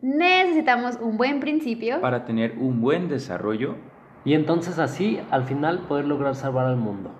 [0.00, 3.76] necesitamos un buen principio para tener un buen desarrollo
[4.24, 7.10] y entonces así al final poder lograr salvar al mundo.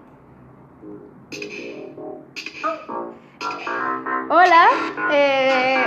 [4.30, 4.66] Hola,
[5.12, 5.84] eh,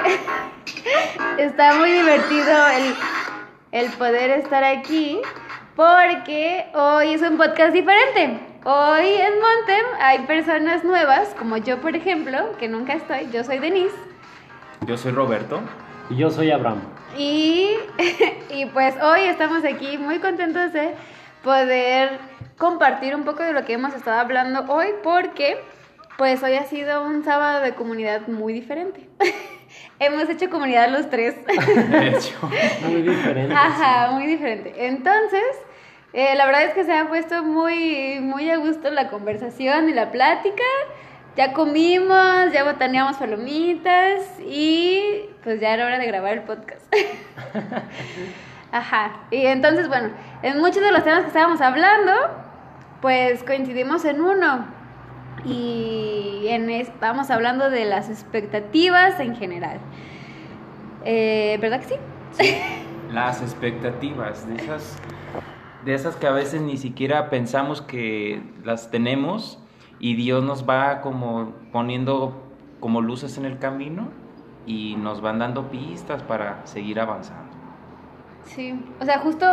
[1.37, 5.19] está muy divertido el, el poder estar aquí
[5.75, 8.39] porque hoy es un podcast diferente.
[8.63, 13.59] Hoy en Montem hay personas nuevas, como yo por ejemplo, que nunca estoy, yo soy
[13.59, 13.95] Denise.
[14.85, 15.61] Yo soy Roberto.
[16.11, 16.81] Y yo soy Abraham.
[17.17, 17.69] Y,
[18.49, 20.93] y pues hoy estamos aquí muy contentos de
[21.41, 22.19] poder
[22.57, 25.57] compartir un poco de lo que hemos estado hablando hoy porque
[26.17, 29.07] pues hoy ha sido un sábado de comunidad muy diferente.
[29.99, 31.35] hemos hecho comunidad los tres.
[31.45, 32.37] De hecho.
[32.83, 33.53] Muy diferente.
[33.55, 34.73] Ajá, muy diferente.
[34.85, 35.43] Entonces,
[36.11, 39.93] eh, la verdad es que se ha puesto muy, muy a gusto la conversación y
[39.93, 40.63] la plática.
[41.35, 46.81] Ya comimos, ya botaneamos palomitas y pues ya era hora de grabar el podcast.
[48.71, 49.27] Ajá.
[49.31, 50.09] Y entonces, bueno,
[50.43, 52.11] en muchos de los temas que estábamos hablando,
[53.01, 54.65] pues coincidimos en uno.
[55.45, 59.79] Y en estamos hablando de las expectativas en general.
[61.05, 61.95] Eh, ¿Verdad que sí?
[62.33, 62.57] sí?
[63.11, 64.97] Las expectativas, de esas,
[65.83, 69.60] de esas que a veces ni siquiera pensamos que las tenemos
[70.01, 72.33] y Dios nos va como poniendo
[72.79, 74.09] como luces en el camino
[74.65, 77.51] y nos van dando pistas para seguir avanzando.
[78.45, 79.45] Sí, o sea, justo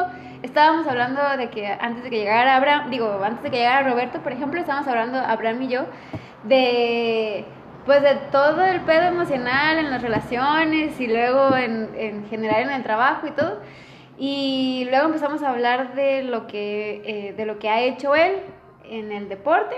[0.42, 4.20] estábamos hablando de que antes de que llegara Abraham, digo, antes de que llegara Roberto,
[4.20, 5.82] por ejemplo, estábamos hablando, Abraham y yo,
[6.44, 7.44] de
[7.84, 12.70] pues de todo el pedo emocional en las relaciones y luego en, en general en
[12.70, 13.60] el trabajo y todo.
[14.18, 18.40] Y luego empezamos a hablar de lo que, eh, de lo que ha hecho él
[18.84, 19.76] en el deporte.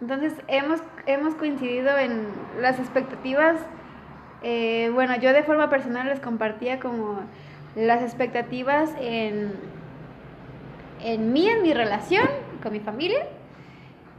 [0.00, 2.26] Entonces hemos, hemos coincidido en
[2.60, 3.60] las expectativas.
[4.42, 7.20] Eh, bueno, yo de forma personal les compartía como
[7.74, 9.52] las expectativas en,
[11.00, 12.26] en mí, en mi relación,
[12.62, 13.26] con mi familia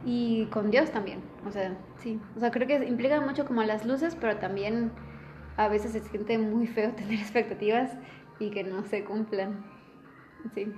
[0.04, 1.22] y con Dios también.
[1.46, 2.20] O sea, sí.
[2.36, 4.92] O sea, creo que implica mucho como las luces, pero también
[5.56, 7.90] a veces se siente muy feo tener expectativas
[8.38, 9.64] y que no se cumplan.
[10.54, 10.72] Sí.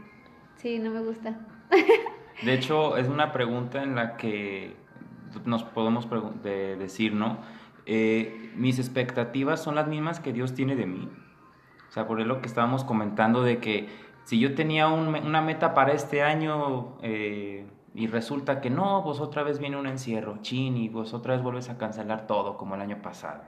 [0.56, 1.36] Sí, no me gusta.
[2.42, 4.76] De hecho, es una pregunta en la que
[5.44, 6.08] nos podemos
[6.42, 7.38] de decir, ¿no?
[7.86, 11.08] Eh, mis expectativas son las mismas que Dios tiene de mí.
[11.88, 13.88] O sea, por lo que estábamos comentando de que
[14.24, 19.20] si yo tenía un, una meta para este año eh, y resulta que no, pues
[19.20, 22.74] otra vez viene un encierro, chin, y pues otra vez vuelves a cancelar todo como
[22.76, 23.42] el año pasado.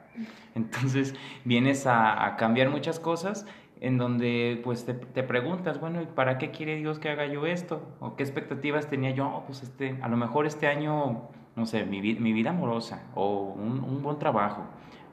[0.54, 3.46] Entonces vienes a, a cambiar muchas cosas
[3.80, 7.46] en donde pues te, te, preguntas, bueno, ¿y para qué quiere Dios que haga yo
[7.46, 7.82] esto?
[8.00, 9.26] ¿O qué expectativas tenía yo?
[9.26, 13.54] Oh, pues este, a lo mejor este año, no sé, mi, mi vida amorosa, o
[13.56, 14.64] un, un buen trabajo,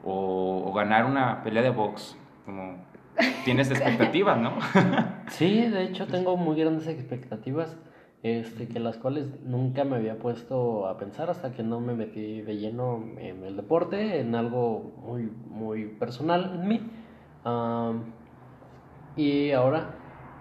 [0.04, 2.76] o, o, ganar una pelea de box, como
[3.44, 4.52] tienes expectativas, ¿no?
[5.28, 7.76] sí, de hecho tengo muy grandes expectativas,
[8.22, 12.40] este, que las cuales nunca me había puesto a pensar hasta que no me metí
[12.40, 16.80] de lleno en el deporte, en algo muy, muy personal en mí.
[17.44, 18.02] Um,
[19.16, 19.96] y ahora,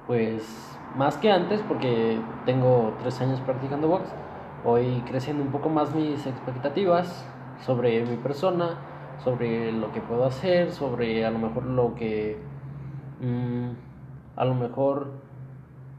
[0.06, 4.09] pues más que antes, porque tengo tres años practicando box,
[4.63, 7.25] voy creciendo un poco más mis expectativas
[7.66, 8.77] sobre mi persona,
[9.23, 12.38] sobre lo que puedo hacer, sobre a lo mejor lo que
[13.22, 13.69] mmm,
[14.35, 15.11] a lo mejor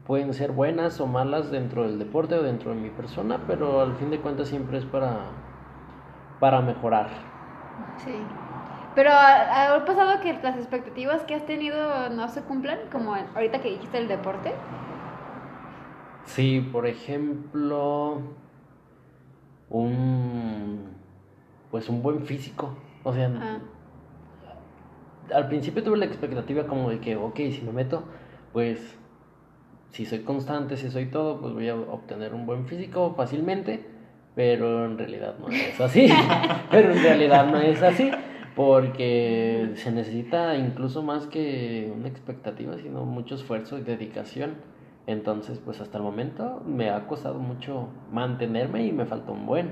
[0.05, 3.95] pueden ser buenas o malas dentro del deporte o dentro de mi persona, pero al
[3.95, 5.27] fin de cuentas siempre es para,
[6.39, 7.09] para mejorar.
[7.97, 8.15] Sí.
[8.95, 12.77] Pero ¿ha pasado que las expectativas que has tenido no se cumplan?
[12.91, 14.53] Como ahorita que dijiste el deporte.
[16.25, 18.21] Sí, por ejemplo,
[19.73, 20.93] un
[21.69, 22.77] pues un buen físico.
[23.03, 23.59] O sea, ah.
[25.35, 28.03] al principio tuve la expectativa como de que, ok, si me meto,
[28.53, 28.95] pues
[29.89, 33.83] si soy constante, si soy todo, pues voy a obtener un buen físico fácilmente,
[34.35, 36.07] pero en realidad no es así.
[36.71, 38.11] pero en realidad no es así
[38.55, 44.57] porque se necesita incluso más que una expectativa, sino mucho esfuerzo y dedicación.
[45.05, 49.71] Entonces, pues hasta el momento me ha costado mucho mantenerme y me falta un buen.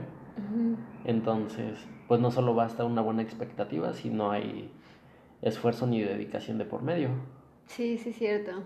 [1.06, 4.72] Entonces, pues no solo basta una buena expectativa, sino hay
[5.42, 7.10] esfuerzo ni dedicación de por medio.
[7.66, 8.64] Sí, sí, cierto.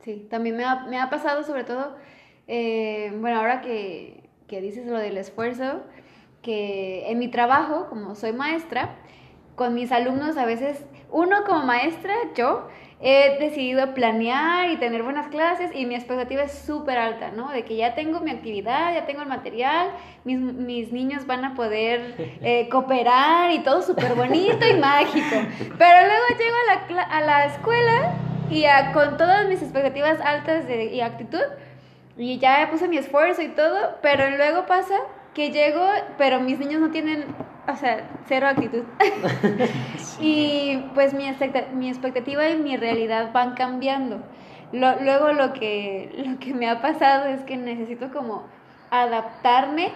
[0.00, 1.96] Sí, también me ha, me ha pasado sobre todo,
[2.48, 5.82] eh, bueno, ahora que, que dices lo del esfuerzo,
[6.40, 8.96] que en mi trabajo, como soy maestra,
[9.56, 12.68] con mis alumnos a veces, uno como maestra, yo,
[13.04, 17.50] he decidido planear y tener buenas clases y mi expectativa es súper alta, ¿no?
[17.50, 19.88] De que ya tengo mi actividad, ya tengo el material,
[20.24, 25.36] mis, mis niños van a poder eh, cooperar y todo súper bonito y mágico.
[25.78, 28.12] Pero luego llego a la, a la escuela
[28.50, 31.42] y a- con todas mis expectativas altas de, y actitud
[32.16, 34.94] y ya puse mi esfuerzo y todo, pero luego pasa
[35.34, 35.84] que llego,
[36.18, 37.24] pero mis niños no tienen,
[37.68, 38.84] o sea, cero actitud.
[40.20, 41.24] Y pues mi,
[41.74, 44.20] mi expectativa y mi realidad van cambiando.
[44.72, 48.44] Lo- luego lo que, lo que me ha pasado es que necesito como
[48.90, 49.90] adaptarme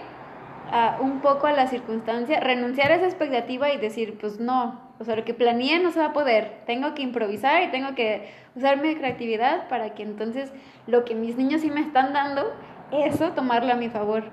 [0.71, 5.03] a, un poco a la circunstancia, renunciar a esa expectativa y decir, pues no, o
[5.05, 6.63] sea, lo que planeé no se va a poder.
[6.65, 10.51] Tengo que improvisar y tengo que usar mi creatividad para que entonces
[10.87, 12.43] lo que mis niños sí me están dando,
[12.91, 14.25] eso tomarlo a mi favor.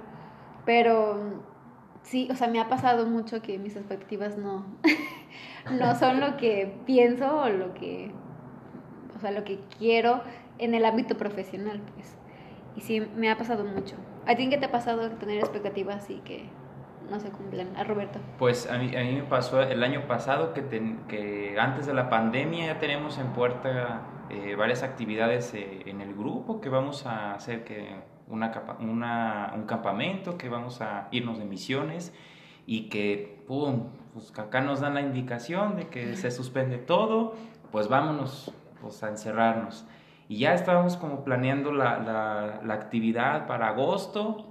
[0.65, 1.21] Pero
[2.05, 4.65] sí, o sea, me ha pasado mucho que mis expectativas no,
[5.81, 8.11] no son lo que pienso o lo que,
[9.17, 10.23] o sea, lo que quiero
[10.59, 12.15] en el ámbito profesional, pues.
[12.77, 13.97] Y sí, me ha pasado mucho.
[14.27, 16.45] ¿A ti qué te ha pasado tener expectativas y que
[17.11, 17.69] no se cumplen?
[17.77, 18.19] A Roberto.
[18.39, 21.95] Pues a mí, a mí me pasó el año pasado que, ten- que antes de
[21.95, 27.07] la pandemia ya tenemos en puerta eh, varias actividades eh, en el grupo que vamos
[27.07, 27.95] a hacer que
[28.29, 32.13] una, una- un campamento, que vamos a irnos de misiones
[32.67, 37.35] y que, pum, pues acá nos dan la indicación de que se suspende todo,
[37.73, 39.85] pues vámonos pues, a encerrarnos.
[40.29, 44.47] Y ya estábamos como planeando la, la- la actividad para agosto,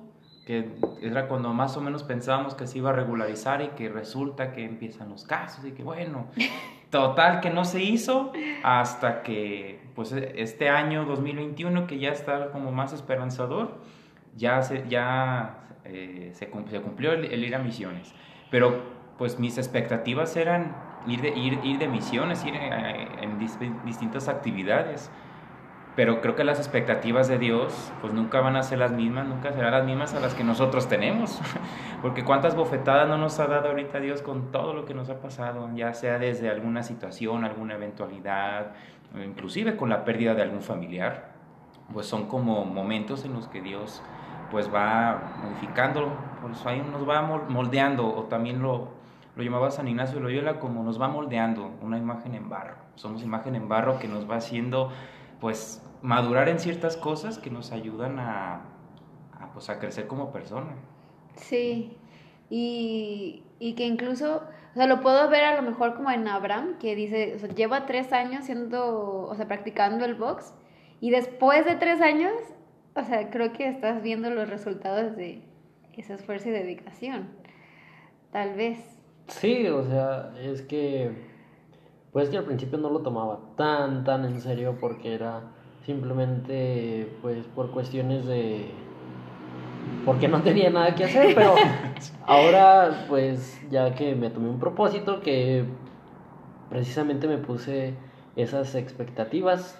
[0.46, 0.70] que
[1.02, 4.66] era cuando más o menos pensábamos que se iba a regularizar y que resulta que
[4.66, 6.28] empiezan los casos y que bueno,
[6.94, 8.31] total que no se hizo
[8.63, 13.80] hasta que pues este año 2021 que ya está como más esperanzador,
[14.36, 18.13] ya se, ya, eh, se, cum- se cumplió el, el ir a misiones.
[18.50, 18.80] Pero
[19.18, 20.75] pues mis expectativas eran
[21.07, 25.12] ir de, ir, ir de misiones, ir eh, en dis- distintas actividades.
[25.95, 29.51] Pero creo que las expectativas de Dios pues nunca van a ser las mismas, nunca
[29.54, 31.40] serán las mismas a las que nosotros tenemos.
[32.01, 35.19] Porque cuántas bofetadas no nos ha dado ahorita Dios con todo lo que nos ha
[35.19, 38.72] pasado, ya sea desde alguna situación, alguna eventualidad,
[39.24, 41.31] inclusive con la pérdida de algún familiar.
[41.94, 44.01] Pues son como momentos en los que Dios
[44.50, 48.88] pues va modificando, pues ahí nos va mol- moldeando, o también lo,
[49.36, 52.75] lo llamaba San Ignacio de Loyola como nos va moldeando una imagen en barro.
[52.96, 54.92] Somos imagen en barro que nos va haciendo
[55.44, 58.62] pues madurar en ciertas cosas que nos ayudan a,
[59.38, 60.74] a, pues, a crecer como persona.
[61.36, 61.98] Sí,
[62.50, 66.78] y, y que incluso, o sea, lo puedo ver a lo mejor como en Abraham,
[66.80, 70.54] que dice, o sea, lleva tres años siendo, o sea, practicando el box,
[71.01, 72.31] y después de tres años,
[72.96, 75.42] o sea, creo que estás viendo los resultados de
[75.92, 77.28] ese esfuerzo y dedicación.
[78.31, 78.80] Tal vez.
[79.28, 81.32] Sí, o sea, es que,
[82.13, 85.42] pues que al principio no lo tomaba tan, tan en serio porque era
[85.83, 88.69] simplemente, pues, por cuestiones de,
[90.06, 91.56] porque no tenía nada que hacer, pero
[92.27, 95.65] ahora, pues, ya que me tomé un propósito que
[96.69, 97.95] precisamente me puse
[98.36, 99.80] esas expectativas,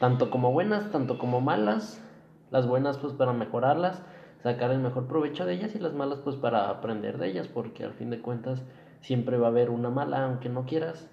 [0.00, 2.04] tanto como buenas, tanto como malas,
[2.50, 4.02] las buenas pues para mejorarlas,
[4.42, 7.84] sacar el mejor provecho de ellas y las malas pues para aprender de ellas, porque
[7.84, 8.62] al fin de cuentas
[9.00, 11.08] siempre va a haber una mala aunque no quieras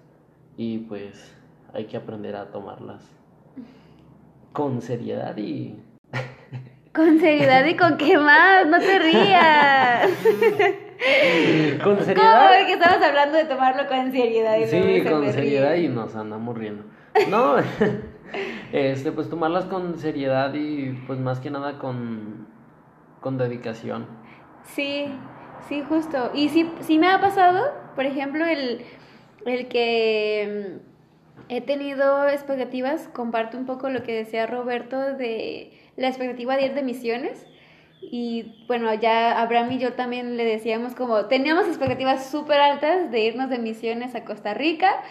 [0.58, 1.34] y pues
[1.72, 3.02] hay que aprender a tomarlas
[4.52, 5.80] con seriedad y
[6.92, 10.08] Con seriedad y con qué más, no te rías.
[11.84, 14.58] con ¿Cómo seriedad es que estamos hablando de tomarlo con seriedad?
[14.58, 15.84] Y Sí, con seriedad ríe?
[15.84, 16.82] y nos andamos riendo.
[17.30, 17.54] No,
[18.72, 22.48] este, pues tomarlas con seriedad y pues más que nada con,
[23.20, 24.06] con dedicación.
[24.64, 25.06] Sí,
[25.68, 26.32] sí, justo.
[26.34, 28.82] Y sí, sí me ha pasado, por ejemplo, el,
[29.48, 30.88] el que mm,
[31.48, 36.74] he tenido expectativas, comparto un poco lo que decía Roberto de la expectativa de ir
[36.74, 37.46] de misiones.
[38.00, 43.20] Y bueno, ya Abraham y yo también le decíamos como, teníamos expectativas súper altas de
[43.24, 45.02] irnos de misiones a Costa Rica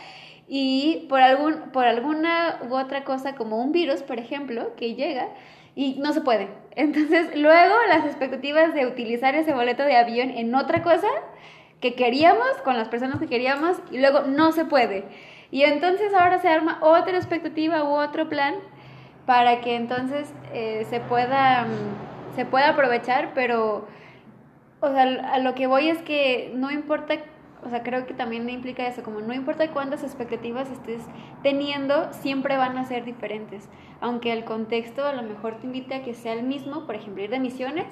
[0.47, 5.27] y por, algún, por alguna u otra cosa como un virus, por ejemplo, que llega
[5.75, 6.47] y no se puede.
[6.75, 11.07] Entonces luego las expectativas de utilizar ese boleto de avión en otra cosa
[11.81, 15.05] que queríamos, con las personas que queríamos, y luego no se puede.
[15.51, 18.55] Y entonces ahora se arma otra expectativa u otro plan
[19.25, 22.07] para que entonces eh, se pueda mm,
[22.37, 23.87] se pueda aprovechar, pero
[24.79, 25.03] o sea,
[25.33, 27.15] a lo que voy es que no importa,
[27.63, 31.01] o sea, creo que también implica eso, como no importa cuántas expectativas estés
[31.41, 33.67] teniendo, siempre van a ser diferentes.
[34.01, 37.23] Aunque el contexto a lo mejor te invite a que sea el mismo, por ejemplo,
[37.23, 37.87] ir de misiones,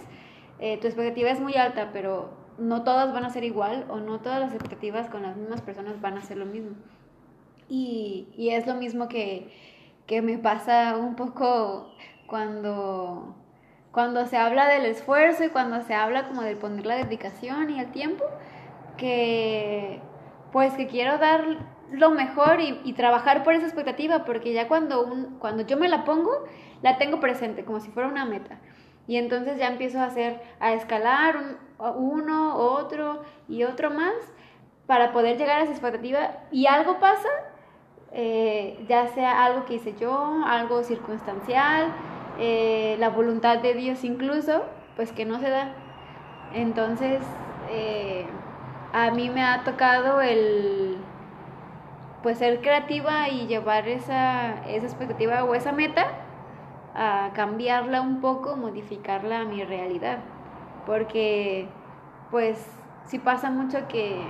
[0.60, 4.20] eh, tu expectativa es muy alta, pero no todas van a ser igual o no
[4.20, 6.76] todas las expectativas con las mismas personas van a ser lo mismo.
[7.68, 9.52] Y, y es lo mismo que,
[10.06, 11.92] que me pasa un poco
[12.28, 13.36] cuando,
[13.92, 17.80] cuando se habla del esfuerzo y cuando se habla como de poner la dedicación y
[17.80, 18.24] el tiempo,
[18.98, 20.00] que
[20.52, 21.44] pues que quiero dar
[21.92, 25.90] lo mejor y, y trabajar por esa expectativa, porque ya cuando, un, cuando yo me
[25.90, 26.32] la pongo,
[26.82, 28.60] la tengo presente, como si fuera una meta.
[29.08, 34.14] Y entonces ya empiezo a hacer, a escalar un, uno, otro y otro más
[34.88, 36.32] para poder llegar a esa expectativa.
[36.52, 37.30] Y algo pasa,
[38.12, 41.94] eh, ya sea algo que hice yo, algo circunstancial,
[42.40, 44.64] eh, la voluntad de Dios incluso,
[44.96, 45.74] pues que no se da.
[46.54, 47.22] Entonces,
[47.70, 48.26] eh,
[48.94, 50.98] a mí me ha tocado el
[52.24, 56.08] pues ser creativa y llevar esa, esa expectativa o esa meta
[56.96, 60.20] a cambiarla un poco, modificarla a mi realidad.
[60.86, 61.68] Porque
[62.32, 62.66] pues
[63.06, 64.22] sí pasa mucho que,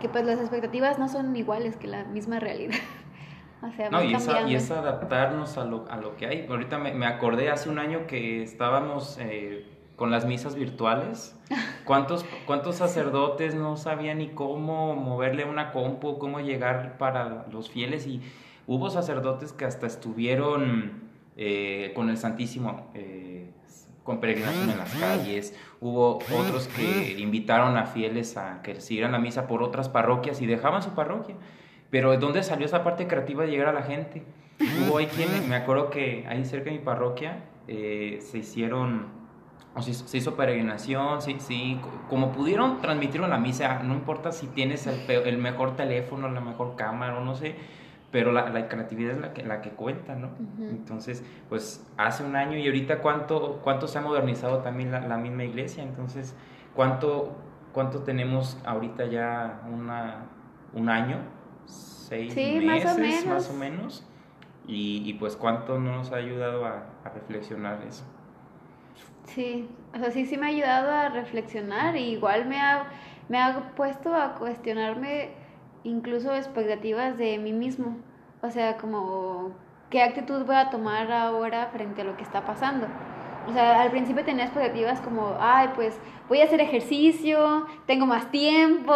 [0.00, 2.76] que pues las expectativas no son iguales que la misma realidad.
[3.62, 6.46] o sea, no, y es, y es, adaptarnos a lo, a lo que hay.
[6.48, 11.34] Ahorita me, me acordé hace un año que estábamos eh, con las misas virtuales.
[11.84, 18.06] ¿Cuántos, ¿Cuántos sacerdotes no sabían ni cómo moverle una compu, cómo llegar para los fieles?
[18.06, 18.20] Y
[18.66, 23.50] hubo sacerdotes que hasta estuvieron eh, con el Santísimo, eh,
[24.06, 25.54] con peregrinación en las calles.
[25.80, 30.46] Hubo otros que invitaron a fieles a que siguieran la misa por otras parroquias y
[30.46, 31.34] dejaban su parroquia.
[31.90, 34.22] Pero ¿de dónde salió esa parte creativa de llegar a la gente?
[34.60, 39.14] Hubo ahí quien, me acuerdo que ahí cerca de mi parroquia eh, se hicieron
[39.74, 44.32] o si se hizo peregrinación, sí, sí, como pudieron transmitirlo en la misa, no importa
[44.32, 47.56] si tienes el, el mejor teléfono, la mejor cámara o no sé,
[48.10, 50.30] pero la, la, creatividad es la que, la que cuenta, ¿no?
[50.58, 55.16] Entonces, pues hace un año y ahorita cuánto, cuánto se ha modernizado también la, la
[55.16, 56.34] misma iglesia, entonces,
[56.74, 57.36] ¿cuánto,
[57.72, 60.26] cuánto tenemos ahorita ya una,
[60.72, 61.18] un año?
[61.66, 64.06] ¿Seis meses más o menos?
[64.68, 68.04] Y, y, pues cuánto nos ha ayudado a, a reflexionar eso.
[69.24, 72.86] Sí, o sea, sí, sí me ha ayudado a reflexionar y igual me ha,
[73.28, 75.45] me ha puesto a cuestionarme
[75.86, 77.96] incluso expectativas de mí mismo.
[78.42, 79.52] O sea, como
[79.90, 82.86] qué actitud voy a tomar ahora frente a lo que está pasando.
[83.48, 88.30] O sea, al principio tenía expectativas como, ay, pues voy a hacer ejercicio, tengo más
[88.32, 88.92] tiempo,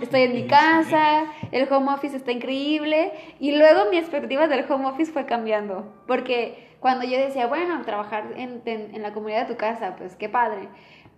[0.00, 3.12] estoy en mi casa, el home office está increíble.
[3.38, 8.32] Y luego mi expectativa del home office fue cambiando, porque cuando yo decía, bueno, trabajar
[8.36, 10.70] en, en, la comunidad de tu casa, pues qué padre.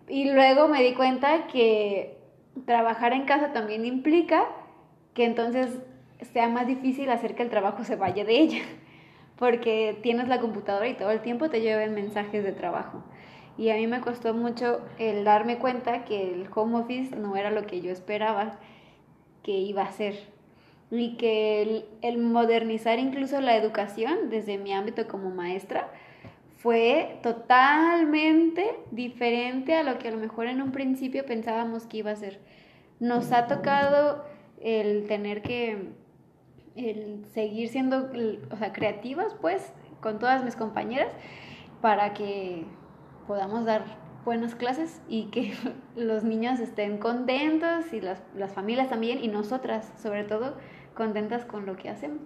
[0.08, 2.18] Y luego me di cuenta que
[2.66, 4.44] trabajar en casa también implica
[5.14, 5.78] que entonces
[6.32, 8.62] sea más difícil hacer que el trabajo se vaya de ella,
[9.36, 13.02] porque tienes la computadora y todo el tiempo te lleven mensajes de trabajo.
[13.58, 17.50] Y a mí me costó mucho el darme cuenta que el home office no era
[17.50, 18.58] lo que yo esperaba
[19.42, 20.32] que iba a ser
[20.90, 25.88] y que el, modernizar incluso la educación desde mi ámbito como maestra
[26.58, 32.10] fue totalmente diferente a lo que a lo mejor en un principio pensábamos que iba
[32.10, 32.40] a ser.
[33.00, 34.24] Nos ha tocado
[34.62, 35.92] el tener que
[36.74, 38.10] el seguir siendo
[38.50, 41.12] o sea, creativas pues con todas mis compañeras
[41.80, 42.64] para que
[43.26, 43.84] podamos dar
[44.24, 45.52] buenas clases y que
[45.96, 50.56] los niños estén contentos y las, las familias también y nosotras sobre todo
[50.94, 52.20] contentas con lo que hacemos.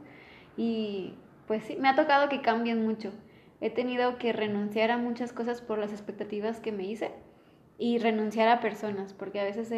[0.56, 1.14] Y
[1.46, 3.12] pues sí, me ha tocado que cambien mucho.
[3.60, 7.12] He tenido que renunciar a muchas cosas por las expectativas que me hice
[7.78, 9.70] y renunciar a personas, porque a veces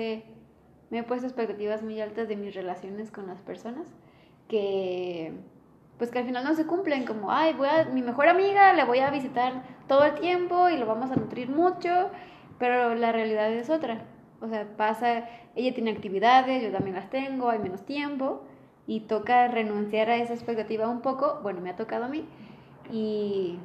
[0.91, 3.87] me he puesto expectativas muy altas de mis relaciones con las personas
[4.49, 5.33] que
[5.99, 8.85] pues que al final no se cumplen, como, ay, voy a, mi mejor amiga le
[8.85, 12.11] voy a visitar todo el tiempo y lo vamos a nutrir mucho,
[12.59, 14.05] pero la realidad es otra.
[14.41, 15.25] O sea, pasa,
[15.57, 18.45] ella tiene actividades, yo también las tengo, hay menos tiempo,
[18.87, 22.25] y toca renunciar a esa expectativa un poco, bueno, me ha tocado a mí,
[22.93, 23.59] y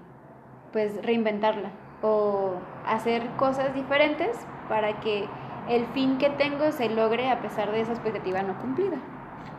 [0.71, 1.69] pues reinventarla
[2.01, 4.35] o hacer cosas diferentes
[4.67, 5.27] para que
[5.69, 8.97] el fin que tengo se logre a pesar de esa expectativa no cumplida.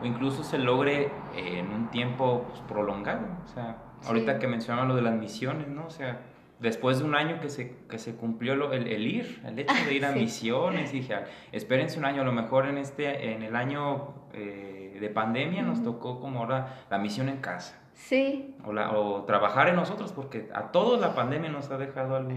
[0.01, 3.27] O incluso se logre en un tiempo pues, prolongado.
[3.43, 5.85] O sea, ahorita que mencionaba lo de las misiones, ¿no?
[5.85, 6.19] O sea,
[6.59, 9.93] después de un año que se, que se cumplió lo, el, ir, el hecho de
[9.93, 13.55] ir a misiones, dije, ah, espérense un año, a lo mejor en, este, en el
[13.55, 17.81] año eh, de pandemia nos tocó como ahora la misión en casa.
[17.93, 18.55] Sí.
[18.65, 22.31] O, la, o trabajar en nosotros, porque a todos la pandemia nos ha dejado algo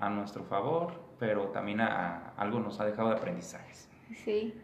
[0.00, 3.88] a nuestro favor, pero también a, algo nos ha dejado de aprendizajes.
[4.24, 4.54] Sí.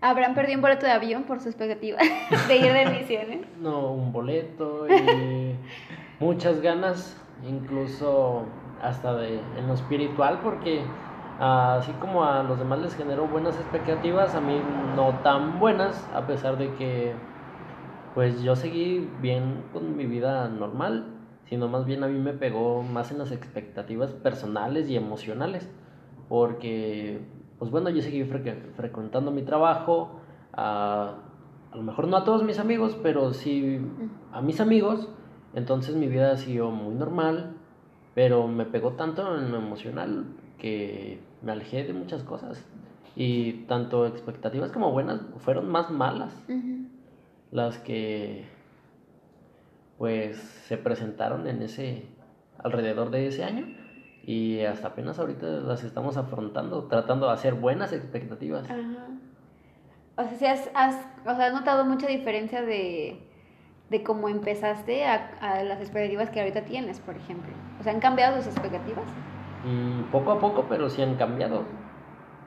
[0.00, 1.98] ¿Habrán perdido un boleto de avión por su expectativa
[2.48, 3.46] de ir de misiones?
[3.58, 5.56] No, un boleto y
[6.20, 7.16] muchas ganas
[7.46, 8.44] incluso
[8.80, 10.84] hasta de, en lo espiritual, porque
[11.38, 14.60] Así como a los demás les generó buenas expectativas, a mí
[14.96, 17.14] no tan buenas, a pesar de que
[18.14, 21.06] pues yo seguí bien con mi vida normal,
[21.48, 25.68] sino más bien a mí me pegó más en las expectativas personales y emocionales,
[26.28, 27.20] porque
[27.58, 30.20] pues bueno, yo seguí frecuentando mi trabajo,
[30.52, 31.14] a,
[31.72, 33.80] a lo mejor no a todos mis amigos, pero sí
[34.32, 35.08] a mis amigos,
[35.54, 37.56] entonces mi vida siguió muy normal,
[38.14, 40.26] pero me pegó tanto en lo emocional
[40.58, 42.64] que me alejé de muchas cosas.
[43.16, 46.32] Y tanto expectativas como buenas fueron más malas
[47.50, 48.44] las que
[49.98, 52.06] pues se presentaron en ese
[52.58, 53.66] alrededor de ese año
[54.24, 58.64] y hasta apenas ahorita las estamos afrontando, tratando de hacer buenas expectativas.
[60.16, 63.20] O sea, si has, has, o sea, has notado mucha diferencia de,
[63.90, 67.52] de cómo empezaste a, a, las expectativas que ahorita tienes, por ejemplo.
[67.80, 69.06] O sea, ¿han cambiado tus expectativas?
[69.64, 71.64] Mm, poco a poco, pero sí han cambiado.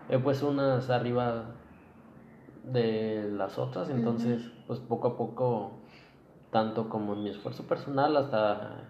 [0.09, 1.55] He puesto unas arriba
[2.63, 5.80] de las otras, entonces, pues poco a poco,
[6.51, 8.83] tanto como en mi esfuerzo personal hasta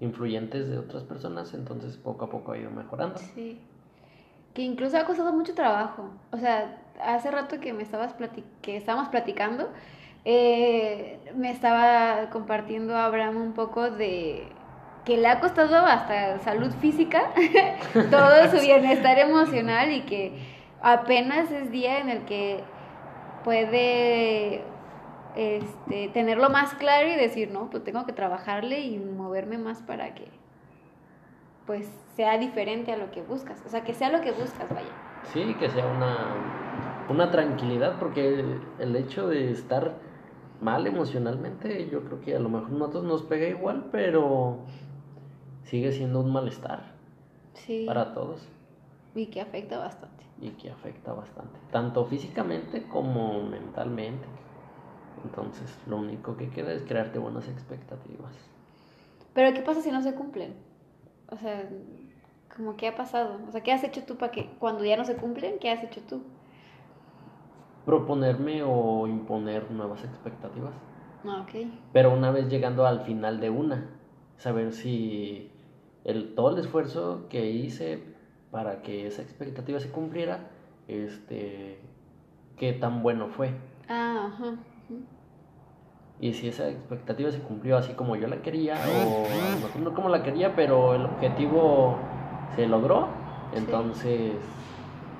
[0.00, 3.18] influyentes de otras personas, entonces poco a poco ha ido mejorando.
[3.18, 3.60] Sí.
[4.54, 6.10] Que incluso ha costado mucho trabajo.
[6.30, 8.14] O sea, hace rato que me estabas
[8.62, 9.68] que estábamos platicando,
[10.24, 14.46] eh, me estaba compartiendo Abraham un poco de
[15.04, 17.32] que le ha costado hasta salud física,
[18.10, 20.32] todo su bienestar emocional y que
[20.80, 22.62] apenas es día en el que
[23.44, 24.62] puede
[25.36, 30.14] este, tenerlo más claro y decir, no, pues tengo que trabajarle y moverme más para
[30.14, 30.28] que
[31.66, 34.88] pues sea diferente a lo que buscas, o sea, que sea lo que buscas, vaya.
[35.32, 38.44] Sí, que sea una, una tranquilidad, porque
[38.80, 39.94] el hecho de estar
[40.60, 44.58] mal emocionalmente, yo creo que a lo mejor nosotros nos pega igual, pero
[45.64, 46.92] sigue siendo un malestar
[47.54, 47.84] sí.
[47.86, 48.48] para todos.
[49.14, 50.24] Y que afecta bastante.
[50.40, 54.26] Y que afecta bastante, tanto físicamente como mentalmente.
[55.24, 58.34] Entonces, lo único que queda es crearte buenas expectativas.
[59.34, 60.54] Pero, ¿qué pasa si no se cumplen?
[61.30, 61.68] O sea,
[62.54, 63.38] como qué ha pasado?
[63.48, 65.82] O sea, ¿qué has hecho tú para que cuando ya no se cumplen, qué has
[65.82, 66.22] hecho tú?
[67.86, 70.74] Proponerme o imponer nuevas expectativas.
[71.24, 71.66] Ah, ok.
[71.92, 73.86] Pero una vez llegando al final de una,
[74.36, 75.50] saber si
[76.04, 78.02] el, todo el esfuerzo que hice
[78.50, 80.50] para que esa expectativa se cumpliera,
[80.88, 81.80] este,
[82.56, 83.54] qué tan bueno fue.
[83.88, 84.56] Ah, ajá.
[86.20, 89.24] Y si esa expectativa se cumplió así como yo la quería, o
[89.80, 91.96] no como la quería, pero el objetivo
[92.54, 93.08] se logró,
[93.56, 94.34] entonces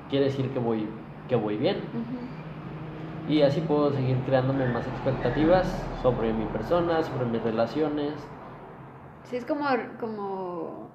[0.09, 0.87] quiere decir que voy,
[1.27, 1.77] que voy bien.
[3.27, 5.67] Y así puedo seguir creándome más expectativas
[6.01, 8.13] sobre mi persona, sobre mis relaciones,
[9.23, 9.65] Sí, es como,
[9.99, 10.89] como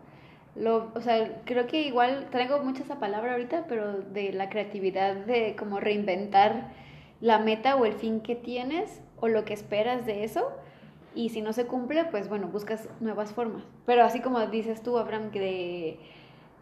[0.55, 5.15] lo, o sea, creo que igual traigo mucho esa palabra ahorita, pero de la creatividad,
[5.15, 6.73] de como reinventar
[7.21, 10.51] la meta o el fin que tienes o lo que esperas de eso.
[11.15, 13.65] Y si no se cumple, pues bueno, buscas nuevas formas.
[13.87, 15.99] Pero así como dices tú, Abraham, que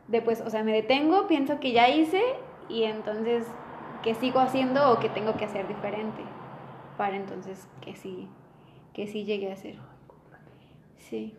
[0.09, 2.23] de, pues, o sea, me detengo, pienso que ya hice
[2.69, 3.47] y entonces
[4.03, 6.23] que sigo haciendo o que tengo que hacer diferente
[6.97, 8.29] para entonces que sí,
[8.92, 9.77] que sí llegue a hacer.
[10.97, 11.35] Sí.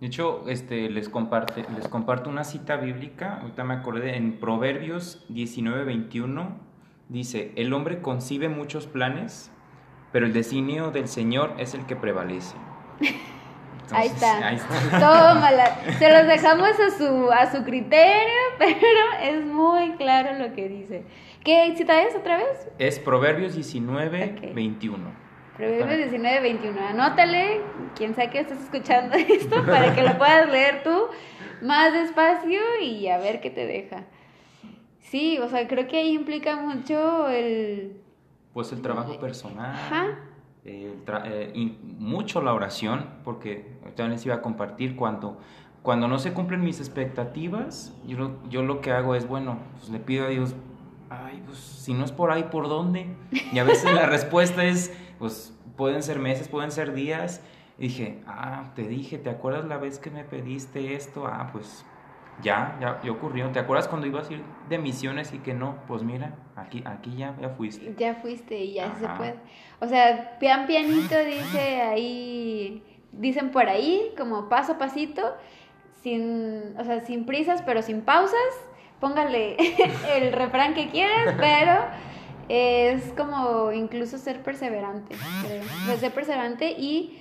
[0.00, 5.24] De hecho, este, les, comparte, les comparto una cita bíblica, ahorita me acordé, en Proverbios
[5.28, 6.56] 19, 21,
[7.08, 9.52] dice, el hombre concibe muchos planes,
[10.12, 12.54] pero el designio del Señor es el que prevalece.
[13.90, 14.46] ahí, está.
[14.46, 14.90] ahí está.
[14.90, 15.78] Tómala.
[15.98, 18.76] Se los dejamos a su, a su criterio, pero
[19.22, 21.04] es muy claro lo que dice.
[21.42, 22.68] ¿Qué cita es otra vez?
[22.78, 25.22] Es Proverbios 19, 21.
[25.56, 26.80] Proverbios 19, 21.
[26.80, 27.60] Anótale,
[27.96, 31.08] quien sea que estés escuchando esto, para que lo puedas leer tú
[31.62, 34.04] más despacio y a ver qué te deja.
[35.00, 38.01] Sí, o sea, creo que ahí implica mucho el...
[38.52, 39.70] Pues el trabajo personal.
[39.70, 40.18] Ajá.
[40.64, 45.38] Eh, y mucho la oración, porque también les iba a compartir cuando,
[45.82, 49.98] cuando no se cumplen mis expectativas, yo, yo lo que hago es, bueno, pues le
[49.98, 50.54] pido a Dios,
[51.10, 53.08] ay, pues si no es por ahí, ¿por dónde?
[53.52, 57.42] Y a veces la respuesta es, pues pueden ser meses, pueden ser días.
[57.78, 61.26] Y dije, ah, te dije, ¿te acuerdas la vez que me pediste esto?
[61.26, 61.84] Ah, pues
[62.42, 63.50] ya, ya, ya ocurrió.
[63.50, 65.76] ¿Te acuerdas cuando ibas a ir de misiones y que no?
[65.86, 67.94] Pues mira, aquí, aquí ya, ya fuiste.
[67.96, 69.34] Ya fuiste y ya se puede.
[69.80, 75.36] O sea, pian pianito dice ahí, dicen por ahí, como paso a pasito,
[76.02, 78.38] sin, o sea, sin prisas, pero sin pausas.
[79.00, 79.56] Póngale
[80.16, 81.80] el refrán que quieras, pero
[82.48, 85.96] es como incluso ser perseverante, creo.
[85.98, 87.18] ser perseverante y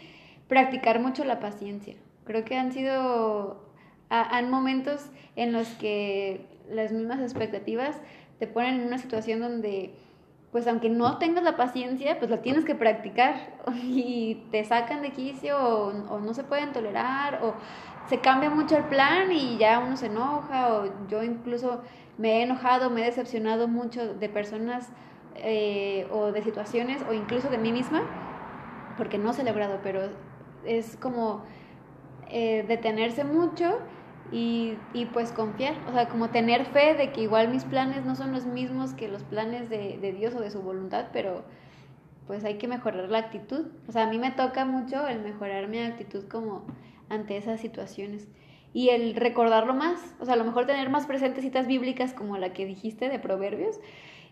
[0.47, 1.95] practicar mucho la paciencia.
[2.26, 3.70] Creo que han sido,
[4.12, 7.97] han momentos en los que las mismas expectativas
[8.39, 9.93] te ponen en una situación donde,
[10.52, 13.36] pues aunque no tengas la paciencia, pues la tienes que practicar.
[13.84, 17.56] Y te sacan de quicio o, no se pueden tolerar o
[18.08, 21.82] se cambia mucho el plan y ya uno se enoja o yo incluso
[22.17, 24.89] me he enojado, me he decepcionado mucho de personas
[25.36, 28.02] eh, o de situaciones o incluso de mí misma
[28.97, 30.02] porque no he celebrado, pero
[30.65, 31.43] es como
[32.30, 33.80] eh, detenerse mucho
[34.31, 38.15] y, y, pues confiar, o sea, como tener fe de que igual mis planes no
[38.15, 41.43] son los mismos que los planes de, de Dios o de su voluntad, pero
[42.27, 43.67] pues hay que mejorar la actitud.
[43.88, 46.65] O sea, a mí me toca mucho el mejorar mi actitud como
[47.10, 48.27] ante esas situaciones
[48.73, 52.38] y el recordarlo más, o sea, a lo mejor tener más presentes citas bíblicas como
[52.38, 53.79] la que dijiste de Proverbios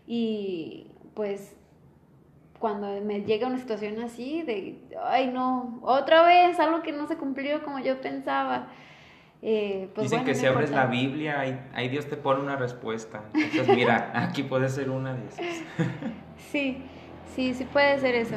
[0.06, 1.56] y pues
[2.58, 7.16] cuando me llega una situación así de, ay no, otra vez algo que no se
[7.16, 8.68] cumplió como yo pensaba,
[9.42, 11.40] eh, pues Dicen que si abres la Biblia,
[11.72, 13.22] ahí, Dios te pone una respuesta.
[13.32, 15.64] Entonces, mira, aquí puede ser una de esas.
[16.50, 16.82] sí,
[17.34, 18.36] sí, sí puede ser eso.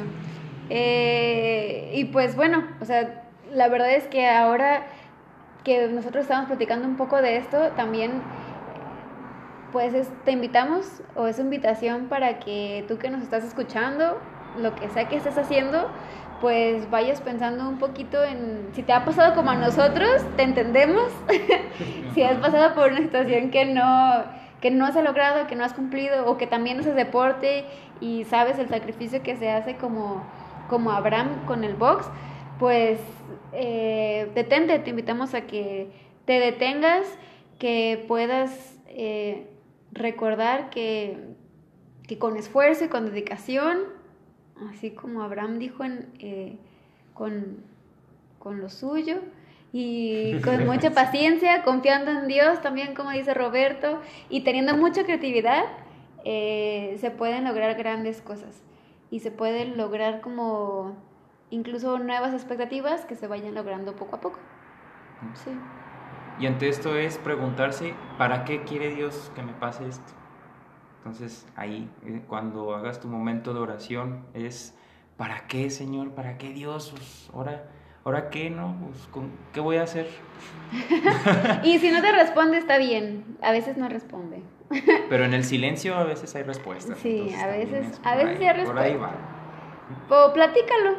[0.70, 4.86] Eh, y pues bueno, o sea, la verdad es que ahora
[5.62, 8.22] que nosotros estamos platicando un poco de esto, también
[9.72, 9.92] pues
[10.24, 14.20] te invitamos o es invitación para que tú que nos estás escuchando,
[14.56, 15.90] lo que sea que estés haciendo,
[16.44, 21.10] pues vayas pensando un poquito en si te ha pasado como a nosotros, te entendemos.
[22.14, 24.24] si has pasado por una situación que no
[24.60, 27.64] que no has logrado, que no has cumplido o que también haces deporte
[27.98, 30.22] y sabes el sacrificio que se hace como
[30.68, 32.04] como Abraham con el box,
[32.58, 33.00] pues
[33.54, 35.92] eh, detente, te invitamos a que
[36.26, 37.06] te detengas,
[37.58, 39.46] que puedas eh,
[39.92, 41.16] recordar que,
[42.06, 43.93] que con esfuerzo y con dedicación
[44.70, 46.56] así como Abraham dijo en, eh,
[47.14, 47.62] con,
[48.44, 49.20] lo suyo
[49.72, 55.64] y con mucha paciencia, confiando en Dios también, como dice Roberto, y teniendo mucha creatividad,
[56.24, 58.62] eh, se pueden lograr grandes cosas
[59.10, 60.96] y se pueden lograr como
[61.50, 64.38] incluso nuevas expectativas que se vayan logrando poco a poco.
[65.34, 65.50] Sí.
[66.40, 70.23] Y ante esto es preguntarse, ¿para qué quiere Dios que me pase esto?
[71.04, 74.74] Entonces ahí, eh, cuando hagas tu momento de oración, es,
[75.18, 76.12] ¿para qué, Señor?
[76.12, 76.92] ¿Para qué Dios?
[76.92, 77.66] Pues, ahora,
[78.04, 78.74] ¿ahora qué, no?
[78.80, 80.08] Pues, ¿Qué voy a hacer?
[81.62, 83.36] y si no te responde, está bien.
[83.42, 84.42] A veces no responde.
[85.10, 86.96] Pero en el silencio a veces hay respuestas.
[86.96, 88.66] Sí, a veces, a veces hay respuestas.
[88.66, 89.12] Por ahí va.
[90.08, 90.96] O platícalo.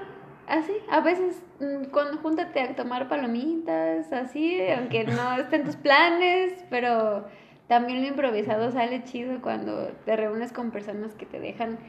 [0.47, 6.63] Así, a veces mm, cuando júntate a tomar palomitas, así, aunque no estén tus planes,
[6.69, 7.25] pero
[7.67, 11.79] también lo improvisado sale chido cuando te reúnes con personas que te dejan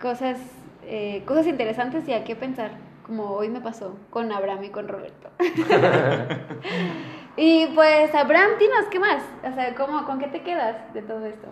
[0.00, 0.38] cosas,
[0.84, 2.72] eh, cosas interesantes y a qué pensar,
[3.06, 5.30] como hoy me pasó con Abraham y con Roberto.
[7.36, 9.22] y pues, Abraham, dinos, ¿qué más?
[9.44, 11.48] O sea, ¿cómo, ¿con qué te quedas de todo esto?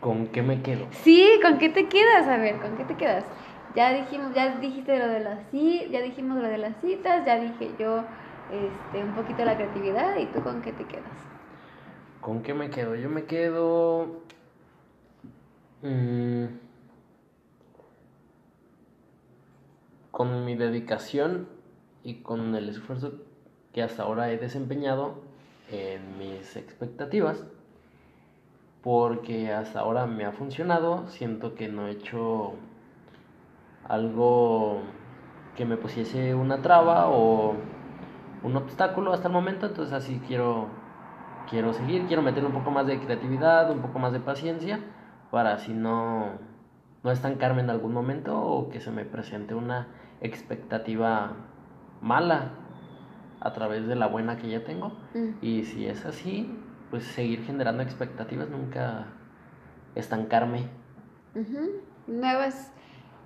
[0.00, 0.86] ¿Con qué me quedo?
[0.90, 2.28] Sí, ¿con qué te quedas?
[2.28, 3.24] A ver, ¿con qué te quedas?
[3.74, 7.74] Ya dijimos, ya dijiste lo de las ya dijimos lo de las citas, ya dije
[7.78, 8.04] yo
[8.48, 11.35] este, un poquito la creatividad y tú con qué te quedas.
[12.26, 12.96] ¿Con qué me quedo?
[12.96, 14.20] Yo me quedo...
[15.82, 16.46] Mm,
[20.10, 21.46] con mi dedicación
[22.02, 23.12] y con el esfuerzo
[23.72, 25.20] que hasta ahora he desempeñado
[25.70, 27.46] en mis expectativas,
[28.82, 32.54] porque hasta ahora me ha funcionado, siento que no he hecho
[33.84, 34.80] algo
[35.54, 37.54] que me pusiese una traba o
[38.42, 40.85] un obstáculo hasta el momento, entonces así quiero
[41.48, 44.80] quiero seguir, quiero meter un poco más de creatividad, un poco más de paciencia,
[45.30, 46.32] para así no,
[47.02, 49.88] no estancarme en algún momento o que se me presente una
[50.20, 51.32] expectativa
[52.00, 52.52] mala
[53.40, 54.92] a través de la buena que ya tengo.
[55.14, 55.30] Mm.
[55.42, 56.52] Y si es así,
[56.90, 59.06] pues seguir generando expectativas, nunca
[59.94, 60.68] estancarme.
[62.06, 62.72] Nuevas,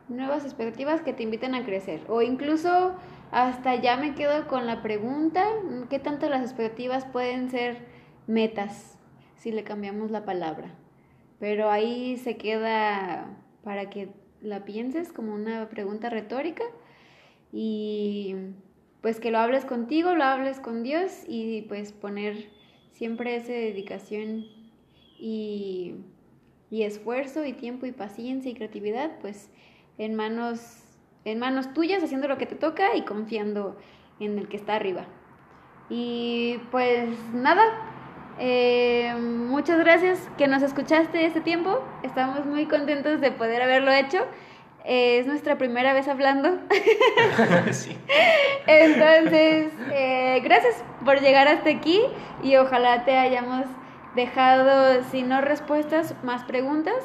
[0.09, 2.03] nuevas expectativas que te inviten a crecer.
[2.09, 2.95] O incluso
[3.31, 5.45] hasta ya me quedo con la pregunta,
[5.89, 7.90] ¿qué tanto las expectativas pueden ser
[8.31, 8.99] metas,
[9.37, 10.75] si le cambiamos la palabra.
[11.39, 14.09] Pero ahí se queda para que
[14.41, 16.65] la pienses como una pregunta retórica
[17.53, 18.35] y
[19.03, 22.49] pues que lo hables contigo, lo hables con Dios y pues poner
[22.93, 24.45] siempre esa dedicación
[25.19, 25.97] y,
[26.71, 29.51] y esfuerzo y tiempo y paciencia y creatividad pues
[29.99, 30.85] en manos
[31.25, 33.77] en manos tuyas haciendo lo que te toca y confiando
[34.21, 35.07] en el que está arriba.
[35.89, 37.63] Y pues nada,
[38.41, 41.85] eh, muchas gracias que nos escuchaste este tiempo.
[42.03, 44.27] Estamos muy contentos de poder haberlo hecho.
[44.85, 46.59] es nuestra primera vez hablando.
[47.71, 47.97] sí.
[48.67, 52.01] Entonces, eh, gracias por llegar hasta aquí
[52.43, 53.67] y ojalá te hayamos
[54.17, 56.97] dejado, si no respuestas, más preguntas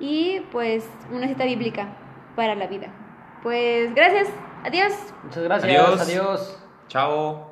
[0.00, 1.88] y pues una cita bíblica
[2.34, 2.88] para la vida.
[3.42, 4.28] Pues gracias,
[4.64, 4.92] adiós.
[5.22, 6.00] Muchas gracias, Adiós.
[6.00, 6.58] adiós.
[6.88, 7.51] Chao.